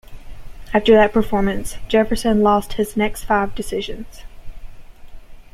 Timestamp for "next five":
2.97-3.53